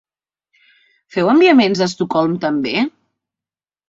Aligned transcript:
Feu 1.15 1.29
enviaments 1.33 1.83
a 1.83 1.87
Estocolm 1.91 2.33
també? 2.47 2.73